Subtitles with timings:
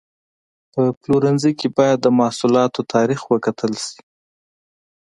[0.73, 3.99] په پلورنځي کې باید د محصولاتو تاریخ وکتل شي.